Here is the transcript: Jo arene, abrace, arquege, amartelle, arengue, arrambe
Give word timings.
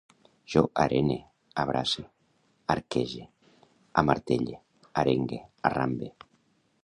Jo 0.51 0.61
arene, 0.83 1.17
abrace, 1.63 2.03
arquege, 2.75 3.27
amartelle, 4.03 4.59
arengue, 5.03 5.43
arrambe 5.71 6.11